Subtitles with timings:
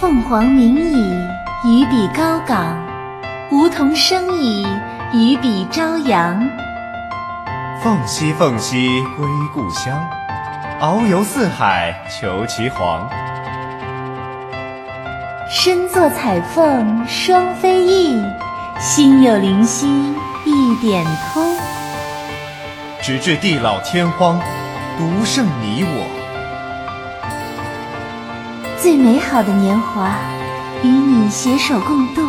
[0.00, 1.12] 凤凰鸣矣，
[1.64, 2.76] 于彼高岗；
[3.50, 4.64] 梧桐生矣，
[5.12, 6.48] 于彼朝阳。
[7.82, 10.00] 凤兮凤兮，归故乡。
[10.80, 13.08] 遨游四海，求其凰。
[15.50, 18.22] 身作彩凤双飞翼，
[18.78, 19.88] 心有灵犀
[20.44, 21.42] 一点通。
[23.02, 24.38] 直至地老天荒，
[24.96, 26.27] 独剩你我。
[28.80, 30.14] 最美好的年华，
[30.84, 32.22] 与你携手共度。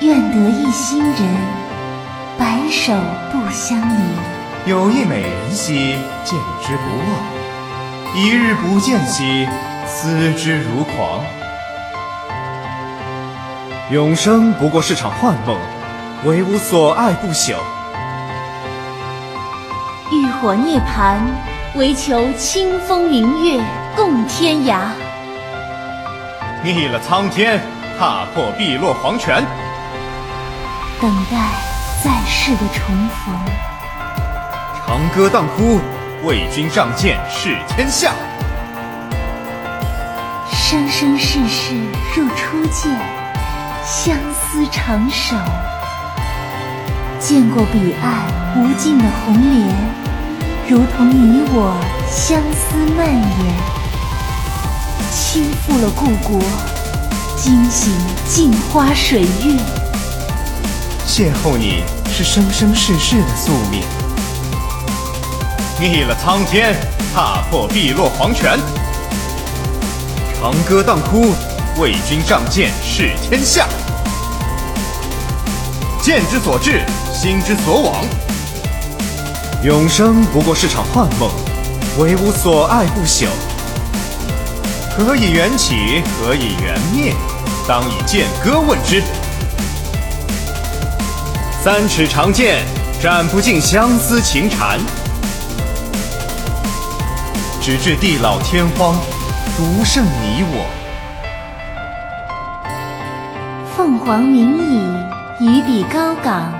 [0.00, 1.14] 愿得一心人，
[2.38, 2.94] 白首
[3.30, 4.02] 不相离。
[4.64, 9.46] 有一美人兮，见之不忘；一日不见兮，
[9.86, 11.20] 思之如狂。
[13.90, 15.54] 永生不过是场幻梦，
[16.24, 17.56] 唯吾所爱不朽。
[20.10, 21.18] 浴火涅槃，
[21.74, 23.60] 唯求清风明月。
[23.98, 24.78] 共天涯，
[26.62, 27.60] 逆了苍天，
[27.98, 29.44] 踏破碧落黄泉，
[31.00, 31.36] 等待
[32.04, 33.34] 在世的重逢。
[34.86, 35.80] 长歌当哭，
[36.22, 38.12] 为君仗剑试天下。
[40.52, 41.74] 生生世世
[42.14, 42.96] 入初见，
[43.84, 45.34] 相思长守。
[47.18, 49.74] 见过彼岸无尽的红莲，
[50.68, 53.77] 如同你我相思蔓延。
[55.20, 56.40] 倾覆了故国，
[57.36, 57.92] 惊醒
[58.26, 59.56] 镜花水月。
[61.06, 63.82] 邂逅你是生生世世的宿命。
[65.80, 66.74] 逆了苍天，
[67.12, 68.58] 踏破碧落黄泉。
[70.40, 71.34] 长歌当哭，
[71.78, 73.66] 为君仗剑试天下。
[76.00, 76.80] 剑之所至，
[77.12, 78.04] 心之所往。
[79.64, 81.28] 永生不过是场幻梦，
[81.98, 83.26] 唯吾所爱不朽。
[84.98, 86.02] 何以缘起？
[86.18, 87.14] 何以缘灭？
[87.68, 89.00] 当以剑歌问之。
[91.62, 92.64] 三尺长剑，
[93.00, 94.80] 斩不尽相思情缠。
[97.60, 98.96] 直至地老天荒，
[99.56, 100.66] 独剩你我。
[103.76, 106.52] 凤凰鸣矣，于彼高岗；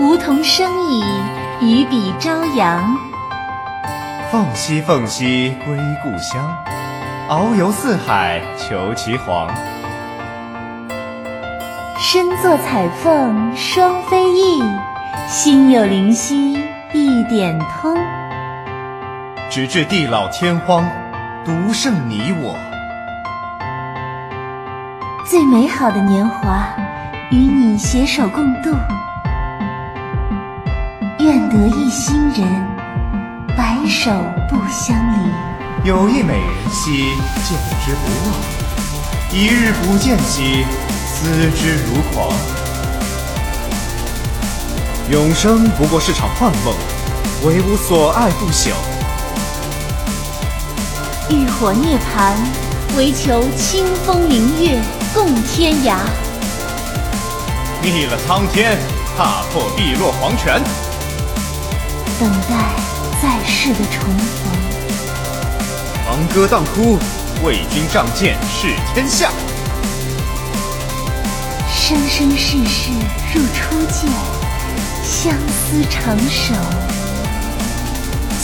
[0.00, 1.04] 梧桐生矣，
[1.60, 2.96] 于彼朝阳。
[4.32, 6.52] 凤兮凤兮，归故乡。
[7.30, 9.48] 遨游四海，求其凰。
[11.96, 14.60] 身作彩凤双飞翼，
[15.28, 16.54] 心有灵犀
[16.92, 17.96] 一点通。
[19.48, 20.84] 直至地老天荒，
[21.44, 22.56] 独剩你我。
[25.24, 26.64] 最美好的年华，
[27.30, 28.74] 与你携手共度。
[31.20, 32.66] 愿得一心人，
[33.56, 34.10] 白首
[34.48, 35.30] 不相离。
[35.82, 38.34] 有一美人兮，见之不忘；
[39.32, 40.66] 一日不见兮，
[41.06, 42.30] 思之如狂。
[45.10, 46.74] 永生不过是场幻梦，
[47.44, 48.72] 唯吾所爱不朽。
[51.30, 52.34] 浴火涅槃，
[52.98, 54.78] 唯求清风明月
[55.14, 55.96] 共天涯。
[57.82, 58.76] 逆了苍天，
[59.16, 60.62] 踏破碧落黄泉，
[62.20, 62.74] 等待
[63.22, 64.69] 在世的重逢。
[66.10, 66.98] 长歌当哭，
[67.44, 69.30] 为君仗剑试天下。
[71.72, 72.90] 生生世世
[73.32, 74.10] 如初见，
[75.04, 76.52] 相思长守。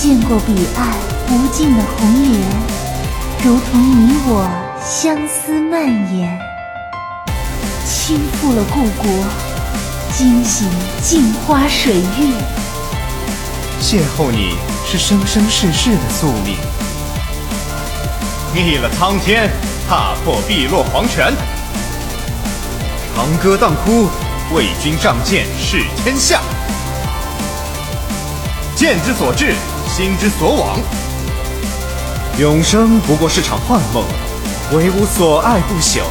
[0.01, 0.95] 见过彼岸
[1.29, 2.41] 无尽的红莲，
[3.43, 4.49] 如同你我
[4.81, 6.39] 相思蔓延。
[7.85, 9.11] 倾覆了故国，
[10.17, 10.69] 惊醒
[11.03, 12.33] 镜花水月。
[13.83, 14.57] 邂逅你
[14.87, 16.55] 是生生世世的宿命。
[18.63, 19.51] 逆了苍天，
[19.89, 21.33] 踏破碧落黄泉。
[23.15, 24.09] 长歌当哭，
[24.55, 26.41] 为君仗剑试天下。
[28.75, 29.55] 剑之所至，
[29.89, 30.79] 心之所往。
[32.39, 34.05] 永生不过是场幻梦，
[34.73, 36.03] 唯吾所爱不朽。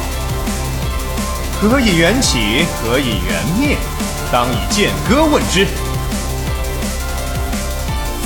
[1.60, 2.66] 何以缘起？
[2.82, 3.76] 何以缘灭？
[4.32, 5.66] 当以剑歌问之。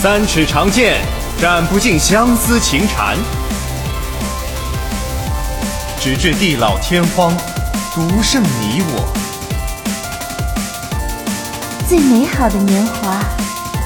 [0.01, 1.01] 三尺长剑，
[1.39, 3.19] 斩不尽相思情缠。
[6.01, 7.37] 直至地老天荒，
[7.95, 9.07] 独剩你我。
[11.87, 13.21] 最美好的年华，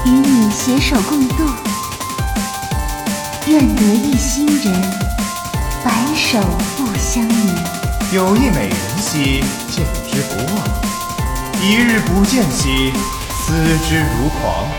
[0.05, 1.43] 与你携手共度。
[3.47, 4.81] 愿得一心人，
[5.83, 6.39] 白首
[6.77, 8.15] 不相离。
[8.15, 10.63] 有一美人兮，见之不忘；
[11.61, 12.93] 一日不见兮，
[13.41, 13.51] 思
[13.89, 14.69] 之如狂。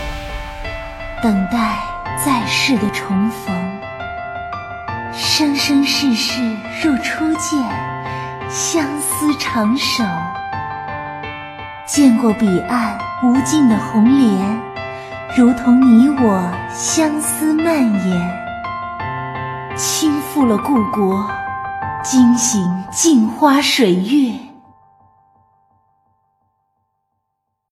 [1.21, 1.77] 等待
[2.25, 3.66] 在世的重逢。
[5.37, 6.41] 生生世世
[6.81, 7.61] 若初见，
[8.49, 10.03] 相思长守。
[11.85, 14.59] 见过彼岸无尽的红莲，
[15.37, 18.31] 如同你我相思蔓延。
[19.75, 21.29] 倾覆了故国，
[22.03, 24.46] 惊醒镜花水月。